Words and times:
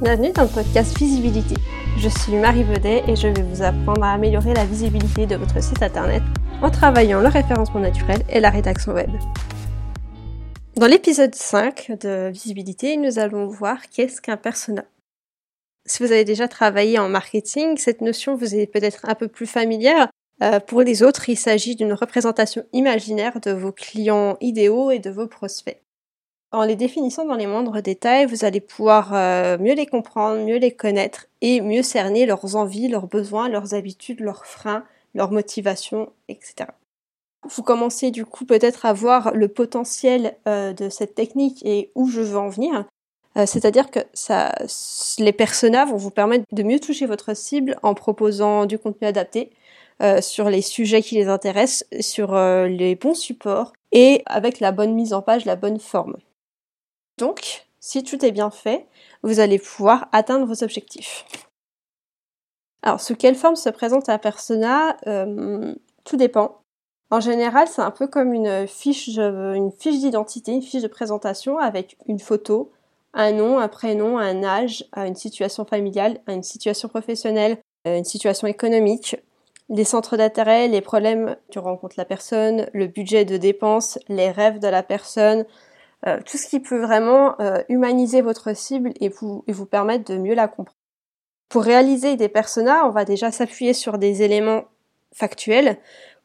Bienvenue 0.00 0.30
dans 0.30 0.42
le 0.42 0.48
podcast 0.48 0.96
Visibilité. 0.96 1.56
Je 1.96 2.08
suis 2.08 2.36
Marie 2.36 2.62
Vedet 2.62 3.02
et 3.08 3.16
je 3.16 3.26
vais 3.26 3.42
vous 3.42 3.62
apprendre 3.62 4.04
à 4.04 4.12
améliorer 4.12 4.54
la 4.54 4.64
visibilité 4.64 5.26
de 5.26 5.34
votre 5.34 5.60
site 5.60 5.82
internet 5.82 6.22
en 6.62 6.70
travaillant 6.70 7.20
le 7.20 7.26
référencement 7.26 7.80
naturel 7.80 8.22
et 8.28 8.38
la 8.38 8.50
rédaction 8.50 8.92
web. 8.92 9.10
Dans 10.76 10.86
l'épisode 10.86 11.34
5 11.34 11.98
de 12.00 12.28
Visibilité, 12.28 12.96
nous 12.96 13.18
allons 13.18 13.48
voir 13.48 13.90
qu'est-ce 13.90 14.20
qu'un 14.20 14.36
persona. 14.36 14.84
Si 15.84 16.04
vous 16.04 16.12
avez 16.12 16.24
déjà 16.24 16.46
travaillé 16.46 17.00
en 17.00 17.08
marketing, 17.08 17.76
cette 17.76 18.00
notion 18.00 18.36
vous 18.36 18.54
est 18.54 18.68
peut-être 18.68 19.00
un 19.08 19.16
peu 19.16 19.26
plus 19.26 19.48
familière. 19.48 20.08
Euh, 20.44 20.60
pour 20.60 20.82
les 20.82 21.02
autres, 21.02 21.28
il 21.28 21.36
s'agit 21.36 21.74
d'une 21.74 21.92
représentation 21.92 22.64
imaginaire 22.72 23.40
de 23.40 23.50
vos 23.50 23.72
clients 23.72 24.36
idéaux 24.40 24.92
et 24.92 25.00
de 25.00 25.10
vos 25.10 25.26
prospects. 25.26 25.82
En 26.50 26.64
les 26.64 26.76
définissant 26.76 27.26
dans 27.26 27.34
les 27.34 27.46
moindres 27.46 27.82
détails, 27.82 28.24
vous 28.24 28.46
allez 28.46 28.60
pouvoir 28.60 29.12
euh, 29.12 29.58
mieux 29.58 29.74
les 29.74 29.84
comprendre, 29.84 30.42
mieux 30.42 30.56
les 30.56 30.70
connaître 30.70 31.26
et 31.42 31.60
mieux 31.60 31.82
cerner 31.82 32.24
leurs 32.24 32.56
envies, 32.56 32.88
leurs 32.88 33.06
besoins, 33.06 33.50
leurs 33.50 33.74
habitudes, 33.74 34.20
leurs 34.20 34.46
freins, 34.46 34.84
leurs 35.14 35.30
motivations, 35.30 36.10
etc. 36.28 36.70
Vous 37.46 37.62
commencez 37.62 38.10
du 38.10 38.24
coup 38.24 38.46
peut-être 38.46 38.86
à 38.86 38.94
voir 38.94 39.32
le 39.34 39.48
potentiel 39.48 40.36
euh, 40.48 40.72
de 40.72 40.88
cette 40.88 41.14
technique 41.14 41.62
et 41.66 41.90
où 41.94 42.08
je 42.08 42.22
veux 42.22 42.38
en 42.38 42.48
venir. 42.48 42.86
Euh, 43.36 43.44
c'est-à-dire 43.44 43.90
que 43.90 44.00
ça, 44.14 44.54
les 45.18 45.34
personas 45.34 45.84
vont 45.84 45.98
vous 45.98 46.10
permettre 46.10 46.46
de 46.50 46.62
mieux 46.62 46.80
toucher 46.80 47.04
votre 47.04 47.36
cible 47.36 47.76
en 47.82 47.92
proposant 47.92 48.64
du 48.64 48.78
contenu 48.78 49.06
adapté 49.06 49.50
sur 50.20 50.48
les 50.48 50.62
sujets 50.62 51.02
qui 51.02 51.16
les 51.16 51.26
intéressent, 51.26 51.84
sur 51.98 52.32
les 52.36 52.94
bons 52.94 53.16
supports 53.16 53.72
et 53.90 54.22
avec 54.26 54.60
la 54.60 54.70
bonne 54.70 54.94
mise 54.94 55.12
en 55.12 55.22
page, 55.22 55.44
la 55.44 55.56
bonne 55.56 55.80
forme. 55.80 56.14
Donc, 57.18 57.66
si 57.80 58.04
tout 58.04 58.24
est 58.24 58.30
bien 58.30 58.50
fait, 58.50 58.86
vous 59.22 59.40
allez 59.40 59.58
pouvoir 59.58 60.08
atteindre 60.12 60.46
vos 60.46 60.62
objectifs. 60.62 61.26
Alors, 62.82 63.00
sous 63.00 63.16
quelle 63.16 63.34
forme 63.34 63.56
se 63.56 63.68
présente 63.68 64.08
un 64.08 64.18
persona 64.18 64.96
euh, 65.06 65.74
Tout 66.04 66.16
dépend. 66.16 66.62
En 67.10 67.20
général, 67.20 67.66
c'est 67.68 67.82
un 67.82 67.90
peu 67.90 68.06
comme 68.06 68.32
une 68.32 68.66
fiche, 68.68 69.08
une 69.08 69.72
fiche 69.72 69.98
d'identité, 69.98 70.52
une 70.52 70.62
fiche 70.62 70.82
de 70.82 70.88
présentation 70.88 71.58
avec 71.58 71.96
une 72.06 72.20
photo, 72.20 72.70
un 73.14 73.32
nom, 73.32 73.58
un 73.58 73.68
prénom, 73.68 74.18
un 74.18 74.44
âge, 74.44 74.84
une 74.94 75.16
situation 75.16 75.64
familiale, 75.64 76.20
une 76.28 76.42
situation 76.42 76.88
professionnelle, 76.88 77.58
euh, 77.86 77.96
une 77.96 78.04
situation 78.04 78.46
économique, 78.46 79.16
les 79.70 79.84
centres 79.84 80.16
d'intérêt, 80.16 80.68
les 80.68 80.80
problèmes 80.80 81.36
que 81.50 81.58
rencontre 81.58 81.96
la 81.98 82.04
personne, 82.04 82.68
le 82.72 82.86
budget 82.86 83.24
de 83.24 83.36
dépenses, 83.36 83.98
les 84.08 84.30
rêves 84.30 84.60
de 84.60 84.68
la 84.68 84.82
personne, 84.82 85.46
euh, 86.06 86.20
tout 86.24 86.36
ce 86.36 86.46
qui 86.46 86.60
peut 86.60 86.80
vraiment 86.80 87.34
euh, 87.40 87.60
humaniser 87.68 88.20
votre 88.20 88.54
cible 88.54 88.92
et 89.00 89.08
vous, 89.08 89.42
et 89.48 89.52
vous 89.52 89.66
permettre 89.66 90.12
de 90.12 90.18
mieux 90.18 90.34
la 90.34 90.46
comprendre. 90.46 90.76
Pour 91.48 91.64
réaliser 91.64 92.16
des 92.16 92.28
personas, 92.28 92.86
on 92.86 92.90
va 92.90 93.04
déjà 93.04 93.32
s'appuyer 93.32 93.72
sur 93.72 93.98
des 93.98 94.22
éléments 94.22 94.64
factuels 95.12 95.78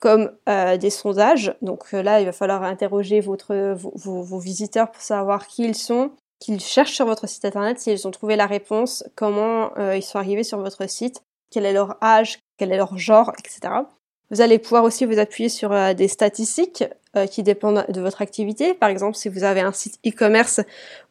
comme 0.00 0.32
euh, 0.48 0.76
des 0.76 0.90
sondages. 0.90 1.54
Donc 1.62 1.92
là, 1.92 2.20
il 2.20 2.26
va 2.26 2.32
falloir 2.32 2.62
interroger 2.64 3.20
vos, 3.20 4.38
visiteurs 4.38 4.90
pour 4.90 5.02
savoir 5.02 5.46
qui 5.46 5.62
ils 5.62 5.76
sont, 5.76 6.12
qu'ils 6.40 6.60
cherchent 6.60 6.94
sur 6.94 7.04
votre 7.04 7.28
site 7.28 7.44
internet, 7.44 7.78
s'ils 7.78 8.08
ont 8.08 8.10
trouvé 8.10 8.34
la 8.34 8.46
réponse, 8.46 9.04
comment 9.14 9.76
ils 9.76 10.02
sont 10.02 10.18
arrivés 10.18 10.42
sur 10.42 10.58
votre 10.58 10.88
site, 10.88 11.22
quel 11.50 11.66
est 11.66 11.74
leur 11.74 12.02
âge, 12.02 12.38
quel 12.56 12.72
est 12.72 12.78
leur 12.78 12.96
genre, 12.96 13.30
etc. 13.38 13.82
Vous 14.30 14.40
allez 14.40 14.58
pouvoir 14.58 14.84
aussi 14.84 15.04
vous 15.04 15.18
appuyer 15.18 15.48
sur 15.48 15.72
euh, 15.72 15.92
des 15.92 16.06
statistiques 16.06 16.84
euh, 17.16 17.26
qui 17.26 17.42
dépendent 17.42 17.84
de 17.88 18.00
votre 18.00 18.22
activité. 18.22 18.74
Par 18.74 18.88
exemple, 18.88 19.16
si 19.16 19.28
vous 19.28 19.42
avez 19.42 19.60
un 19.60 19.72
site 19.72 19.98
e-commerce, 20.06 20.60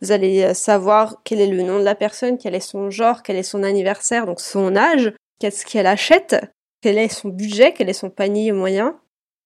vous 0.02 0.12
allez 0.12 0.44
euh, 0.44 0.54
savoir 0.54 1.18
quel 1.26 1.42
est 1.42 1.48
le 1.48 1.62
nom 1.64 1.80
de 1.80 1.84
la 1.84 1.96
personne, 1.96 2.38
quel 2.38 2.56
est 2.56 2.62
son 2.62 2.90
genre, 2.90 3.22
quel 3.22 3.36
est 3.36 3.44
son 3.44 3.64
anniversaire, 3.64 4.26
donc 4.26 4.40
son 4.40 4.76
âge, 4.78 5.12
qu'est-ce 5.40 5.66
qu'elle 5.66 5.88
achète, 5.88 6.38
quel 6.82 6.98
est 6.98 7.10
son 7.10 7.28
budget, 7.28 7.74
quel 7.74 7.90
est 7.90 7.94
son 7.94 8.10
panier 8.10 8.54
moyen. 8.54 8.98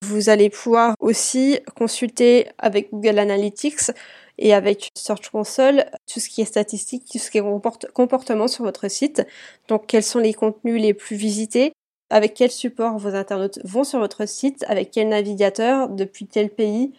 Vous 0.03 0.29
allez 0.29 0.51
pouvoir 0.51 0.94
aussi 1.00 1.59
consulter 1.75 2.50
avec 2.59 2.91
Google 2.91 3.17
Analytics 3.17 3.91
et 4.38 4.53
avec 4.53 4.89
Search 4.95 5.29
Console 5.29 5.85
tout 6.12 6.19
ce 6.19 6.29
qui 6.29 6.41
est 6.41 6.45
statistique, 6.45 7.06
tout 7.12 7.17
ce 7.17 7.31
qui 7.31 7.38
est 7.38 7.91
comportement 7.94 8.47
sur 8.47 8.66
votre 8.66 8.89
site. 8.89 9.25
Donc 9.67 9.88
quels 9.88 10.03
sont 10.03 10.19
les 10.19 10.33
contenus 10.33 10.81
les 10.81 10.94
plus 10.94 11.16
visités, 11.16 11.73
avec 12.13 12.35
quel 12.35 12.51
support 12.51 13.00
vos 13.00 13.16
internautes 13.16 13.57
vont 13.63 13.84
sur 13.84 13.97
votre 13.97 14.28
site, 14.28 14.63
avec 14.68 14.91
quel 14.91 15.09
navigateur, 15.09 15.90
depuis 15.90 16.28
quel 16.28 16.51
pays, 16.51 16.94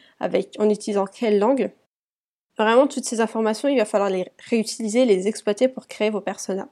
en 0.59 0.69
utilisant 0.69 1.07
quelle 1.07 1.39
langue? 1.39 1.71
Vraiment, 2.59 2.89
toutes 2.89 3.05
ces 3.05 3.21
informations, 3.21 3.69
il 3.69 3.79
va 3.79 3.85
falloir 3.85 4.11
les 4.11 4.27
réutiliser, 4.51 5.05
les 5.05 5.29
exploiter 5.29 5.69
pour 5.69 5.87
créer 5.87 6.11
vos 6.11 6.21
personas. 6.21 6.69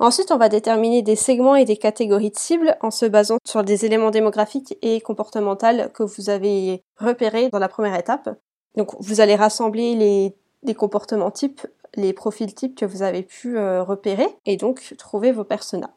Ensuite, 0.00 0.32
on 0.32 0.38
va 0.38 0.48
déterminer 0.48 1.02
des 1.02 1.14
segments 1.14 1.54
et 1.54 1.64
des 1.64 1.76
catégories 1.76 2.32
de 2.32 2.36
cibles 2.36 2.76
en 2.80 2.90
se 2.90 3.06
basant 3.06 3.38
sur 3.46 3.62
des 3.62 3.84
éléments 3.84 4.10
démographiques 4.10 4.76
et 4.82 5.00
comportementaux 5.00 5.88
que 5.94 6.02
vous 6.02 6.30
avez 6.30 6.82
repérés 6.96 7.48
dans 7.50 7.60
la 7.60 7.68
première 7.68 7.96
étape. 7.96 8.28
Donc, 8.76 8.90
vous 8.98 9.20
allez 9.20 9.36
rassembler 9.36 9.94
les, 9.94 10.34
les 10.64 10.74
comportements 10.74 11.30
types, 11.30 11.64
les 11.94 12.12
profils 12.12 12.52
types 12.52 12.76
que 12.76 12.86
vous 12.86 13.02
avez 13.02 13.22
pu 13.22 13.56
euh, 13.56 13.84
repérer 13.84 14.26
et 14.46 14.56
donc 14.56 14.96
trouver 14.98 15.30
vos 15.30 15.44
personas. 15.44 15.94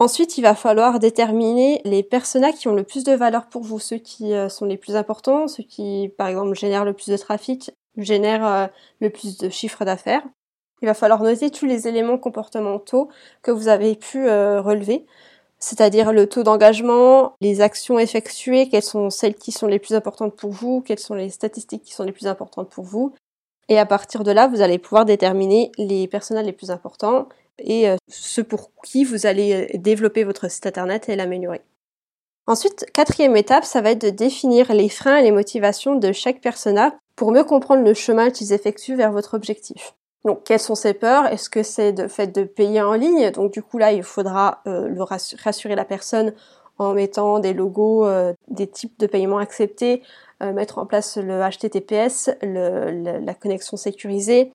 Ensuite, 0.00 0.38
il 0.38 0.40
va 0.40 0.54
falloir 0.54 0.98
déterminer 0.98 1.82
les 1.84 2.02
personas 2.02 2.52
qui 2.52 2.68
ont 2.68 2.74
le 2.74 2.84
plus 2.84 3.04
de 3.04 3.12
valeur 3.12 3.48
pour 3.48 3.62
vous, 3.62 3.78
ceux 3.78 3.98
qui 3.98 4.32
euh, 4.32 4.48
sont 4.48 4.64
les 4.64 4.78
plus 4.78 4.96
importants, 4.96 5.46
ceux 5.46 5.62
qui, 5.62 6.10
par 6.16 6.28
exemple, 6.28 6.54
génèrent 6.54 6.86
le 6.86 6.94
plus 6.94 7.08
de 7.08 7.18
trafic, 7.18 7.70
génèrent 7.98 8.46
euh, 8.46 8.66
le 9.00 9.10
plus 9.10 9.36
de 9.36 9.50
chiffres 9.50 9.84
d'affaires. 9.84 10.22
Il 10.80 10.86
va 10.86 10.94
falloir 10.94 11.22
noter 11.22 11.50
tous 11.50 11.66
les 11.66 11.86
éléments 11.86 12.16
comportementaux 12.16 13.10
que 13.42 13.50
vous 13.50 13.68
avez 13.68 13.94
pu 13.94 14.26
euh, 14.26 14.62
relever, 14.62 15.04
c'est-à-dire 15.58 16.14
le 16.14 16.26
taux 16.26 16.44
d'engagement, 16.44 17.34
les 17.42 17.60
actions 17.60 17.98
effectuées, 17.98 18.70
quelles 18.70 18.82
sont 18.82 19.10
celles 19.10 19.34
qui 19.34 19.52
sont 19.52 19.66
les 19.66 19.78
plus 19.78 19.94
importantes 19.94 20.34
pour 20.34 20.50
vous, 20.50 20.80
quelles 20.80 20.98
sont 20.98 21.14
les 21.14 21.28
statistiques 21.28 21.82
qui 21.82 21.92
sont 21.92 22.04
les 22.04 22.12
plus 22.12 22.26
importantes 22.26 22.70
pour 22.70 22.84
vous. 22.84 23.12
Et 23.68 23.78
à 23.78 23.84
partir 23.84 24.24
de 24.24 24.32
là, 24.32 24.48
vous 24.48 24.62
allez 24.62 24.78
pouvoir 24.78 25.04
déterminer 25.04 25.70
les 25.76 26.08
personas 26.08 26.42
les 26.42 26.52
plus 26.52 26.70
importants 26.70 27.28
et 27.64 27.88
euh, 27.88 27.96
ce 28.08 28.40
pour 28.40 28.70
qui 28.84 29.04
vous 29.04 29.26
allez 29.26 29.68
euh, 29.74 29.78
développer 29.78 30.24
votre 30.24 30.50
site 30.50 30.66
internet 30.66 31.08
et 31.08 31.16
l'améliorer. 31.16 31.62
Ensuite, 32.46 32.86
quatrième 32.92 33.36
étape, 33.36 33.64
ça 33.64 33.80
va 33.80 33.92
être 33.92 34.02
de 34.02 34.10
définir 34.10 34.72
les 34.72 34.88
freins 34.88 35.18
et 35.18 35.22
les 35.22 35.30
motivations 35.30 35.94
de 35.94 36.12
chaque 36.12 36.40
persona 36.40 36.94
pour 37.14 37.32
mieux 37.32 37.44
comprendre 37.44 37.84
le 37.84 37.94
chemin 37.94 38.30
qu'ils 38.30 38.52
effectuent 38.52 38.96
vers 38.96 39.12
votre 39.12 39.34
objectif. 39.34 39.94
Donc, 40.24 40.44
quelles 40.44 40.60
sont 40.60 40.74
ces 40.74 40.94
peurs? 40.94 41.26
Est-ce 41.26 41.48
que 41.48 41.62
c'est 41.62 41.92
de 41.92 42.08
fait 42.08 42.26
de 42.26 42.42
payer 42.44 42.82
en 42.82 42.94
ligne? 42.94 43.30
Donc, 43.30 43.52
du 43.52 43.62
coup, 43.62 43.78
là, 43.78 43.92
il 43.92 44.02
faudra 44.02 44.62
euh, 44.66 44.88
le 44.88 45.02
rassurer 45.02 45.74
la 45.74 45.84
personne 45.84 46.34
en 46.78 46.94
mettant 46.94 47.38
des 47.40 47.52
logos, 47.52 48.08
des 48.48 48.66
types 48.66 48.98
de 48.98 49.06
paiement 49.06 49.36
acceptés, 49.36 50.02
mettre 50.40 50.78
en 50.78 50.86
place 50.86 51.18
le 51.18 51.42
HTTPS, 51.46 52.30
la 52.40 53.34
connexion 53.34 53.76
sécurisée. 53.76 54.50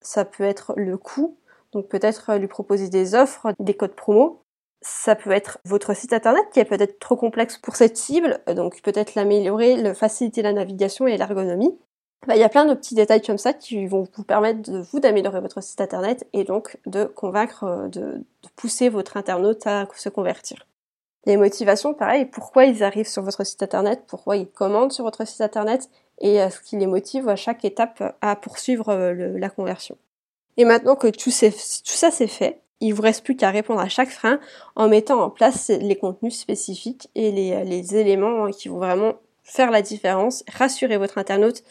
Ça 0.00 0.24
peut 0.24 0.44
être 0.44 0.72
le 0.78 0.96
coût 0.96 1.36
donc 1.72 1.88
peut-être 1.88 2.30
euh, 2.30 2.38
lui 2.38 2.48
proposer 2.48 2.88
des 2.88 3.14
offres, 3.14 3.52
des 3.58 3.74
codes 3.74 3.94
promo. 3.94 4.42
Ça 4.82 5.16
peut 5.16 5.30
être 5.30 5.58
votre 5.64 5.94
site 5.96 6.12
internet 6.12 6.44
qui 6.52 6.60
est 6.60 6.64
peut-être 6.64 6.98
trop 6.98 7.16
complexe 7.16 7.58
pour 7.58 7.76
cette 7.76 7.96
cible, 7.96 8.40
euh, 8.48 8.54
donc 8.54 8.82
peut-être 8.82 9.14
l'améliorer, 9.14 9.76
le 9.76 9.94
faciliter 9.94 10.42
la 10.42 10.52
navigation 10.52 11.06
et 11.06 11.16
l'ergonomie. 11.16 11.76
Bah, 12.26 12.34
il 12.36 12.40
y 12.40 12.44
a 12.44 12.48
plein 12.48 12.64
de 12.64 12.74
petits 12.74 12.94
détails 12.94 13.22
comme 13.22 13.38
ça 13.38 13.52
qui 13.52 13.86
vont 13.86 14.06
vous 14.16 14.24
permettre 14.24 14.70
de 14.70 14.80
vous 14.80 15.00
d'améliorer 15.00 15.40
votre 15.40 15.62
site 15.62 15.80
internet 15.80 16.26
et 16.32 16.44
donc 16.44 16.78
de 16.86 17.04
convaincre, 17.04 17.64
euh, 17.64 17.88
de, 17.88 18.00
de 18.00 18.48
pousser 18.56 18.88
votre 18.88 19.16
internaute 19.16 19.66
à 19.66 19.88
se 19.94 20.08
convertir. 20.08 20.66
Les 21.24 21.36
motivations, 21.36 21.92
pareil, 21.92 22.26
pourquoi 22.26 22.66
ils 22.66 22.84
arrivent 22.84 23.08
sur 23.08 23.22
votre 23.22 23.44
site 23.44 23.62
internet, 23.62 24.04
pourquoi 24.06 24.36
ils 24.36 24.48
commandent 24.48 24.92
sur 24.92 25.04
votre 25.04 25.26
site 25.26 25.40
internet 25.40 25.90
et 26.20 26.38
ce 26.48 26.60
qui 26.60 26.76
les 26.76 26.86
motive 26.86 27.28
à 27.28 27.34
chaque 27.34 27.64
étape 27.64 28.16
à 28.20 28.36
poursuivre 28.36 28.94
la 28.94 29.50
conversion. 29.50 29.98
Et 30.56 30.64
maintenant 30.64 30.96
que 30.96 31.08
tout, 31.08 31.30
ça 31.30 32.10
c'est 32.10 32.26
fait, 32.26 32.60
il 32.80 32.92
vous 32.92 33.02
reste 33.02 33.24
plus 33.24 33.36
qu'à 33.36 33.50
répondre 33.50 33.80
à 33.80 33.88
chaque 33.88 34.10
frein 34.10 34.40
en 34.74 34.88
mettant 34.88 35.22
en 35.22 35.30
place 35.30 35.68
les 35.68 35.96
contenus 35.96 36.38
spécifiques 36.38 37.08
et 37.14 37.30
les, 37.30 37.96
éléments 37.96 38.50
qui 38.50 38.68
vont 38.68 38.78
vraiment 38.78 39.14
faire 39.44 39.70
la 39.70 39.82
différence, 39.82 40.44
rassurer 40.52 40.96
votre 40.96 41.18
internaute, 41.18 41.62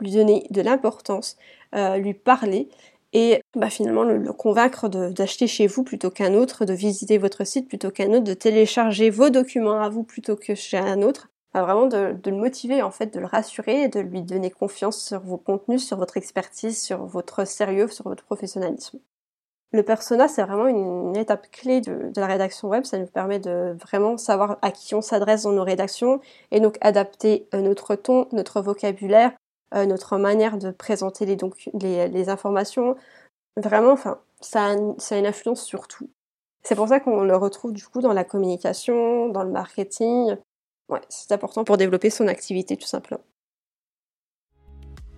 lui 0.00 0.12
donner 0.12 0.46
de 0.50 0.60
l'importance, 0.60 1.36
euh, 1.74 1.96
lui 1.96 2.14
parler 2.14 2.68
et 3.12 3.42
bah, 3.54 3.70
finalement 3.70 4.04
le, 4.04 4.32
convaincre 4.32 4.88
d'acheter 4.88 5.46
chez 5.46 5.66
vous 5.66 5.84
plutôt 5.84 6.10
qu'un 6.10 6.34
autre, 6.34 6.64
de 6.64 6.72
visiter 6.72 7.18
votre 7.18 7.44
site 7.44 7.68
plutôt 7.68 7.90
qu'un 7.90 8.12
autre, 8.12 8.24
de 8.24 8.34
télécharger 8.34 9.10
vos 9.10 9.30
documents 9.30 9.80
à 9.80 9.88
vous 9.88 10.02
plutôt 10.02 10.36
que 10.36 10.54
chez 10.54 10.78
un 10.78 11.02
autre 11.02 11.28
vraiment 11.60 11.86
de, 11.86 12.16
le 12.24 12.36
motiver 12.36 12.82
en 12.82 12.90
fait, 12.90 13.12
de 13.12 13.20
le 13.20 13.26
rassurer 13.26 13.88
de 13.88 14.00
lui 14.00 14.22
donner 14.22 14.50
confiance 14.50 14.98
sur 14.98 15.20
vos 15.20 15.36
contenus, 15.36 15.86
sur 15.86 15.98
votre 15.98 16.16
expertise, 16.16 16.80
sur 16.80 17.04
votre 17.04 17.44
sérieux, 17.46 17.88
sur 17.88 18.08
votre 18.08 18.24
professionnalisme. 18.24 18.98
Le 19.72 19.82
persona, 19.82 20.28
c'est 20.28 20.42
vraiment 20.42 20.66
une, 20.66 21.16
étape 21.16 21.50
clé 21.50 21.80
de, 21.80 22.12
la 22.16 22.26
rédaction 22.26 22.68
web. 22.68 22.84
Ça 22.84 22.98
nous 22.98 23.06
permet 23.06 23.38
de 23.38 23.74
vraiment 23.80 24.18
savoir 24.18 24.58
à 24.62 24.70
qui 24.70 24.94
on 24.94 25.00
s'adresse 25.00 25.42
dans 25.42 25.52
nos 25.52 25.64
rédactions 25.64 26.20
et 26.50 26.60
donc 26.60 26.76
adapter 26.80 27.48
euh, 27.54 27.60
notre 27.62 27.94
ton, 27.94 28.28
notre 28.32 28.60
vocabulaire, 28.60 29.32
euh, 29.74 29.86
notre 29.86 30.18
manière 30.18 30.58
de 30.58 30.70
présenter 30.70 31.24
les, 31.24 31.36
donc, 31.36 31.70
les, 31.80 32.08
les 32.08 32.28
informations. 32.28 32.96
Vraiment, 33.56 33.92
enfin, 33.92 34.20
ça 34.40 34.74
ça 34.98 35.14
a 35.14 35.18
une 35.18 35.26
influence 35.26 35.62
sur 35.64 35.88
tout. 35.88 36.10
C'est 36.62 36.76
pour 36.76 36.88
ça 36.88 37.00
qu'on 37.00 37.22
le 37.22 37.36
retrouve 37.36 37.72
du 37.72 37.86
coup 37.86 38.00
dans 38.00 38.12
la 38.12 38.24
communication, 38.24 39.28
dans 39.28 39.42
le 39.42 39.50
marketing. 39.50 40.36
C'est 41.08 41.32
important 41.32 41.64
pour 41.64 41.76
développer 41.76 42.10
son 42.10 42.28
activité 42.28 42.76
tout 42.76 42.86
simplement. 42.86 43.20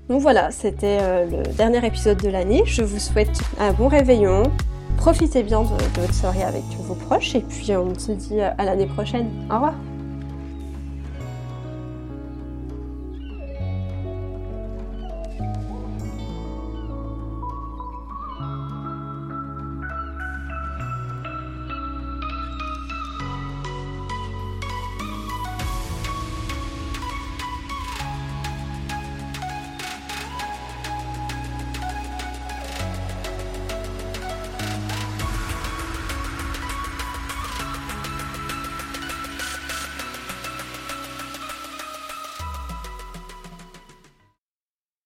Donc 0.08 0.20
voilà, 0.20 0.50
c'était 0.50 0.98
euh, 1.00 1.24
le 1.24 1.42
dernier 1.54 1.84
épisode 1.86 2.22
de 2.22 2.28
l'année. 2.28 2.62
Je 2.66 2.82
vous 2.82 2.98
souhaite 2.98 3.38
un 3.58 3.72
bon 3.72 3.88
réveillon. 3.88 4.42
Profitez 4.98 5.42
bien 5.42 5.62
de, 5.62 5.68
de 5.68 6.00
votre 6.00 6.14
soirée 6.14 6.42
avec 6.42 6.62
vos 6.80 6.94
proches 6.94 7.34
et 7.34 7.40
puis 7.40 7.74
on 7.76 7.98
se 7.98 8.12
dit 8.12 8.40
à 8.40 8.64
l'année 8.64 8.86
prochaine. 8.86 9.30
Au 9.50 9.54
revoir 9.54 9.74